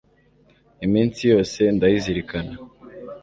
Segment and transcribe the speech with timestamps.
[0.85, 2.53] iminsi yose ndayazirikana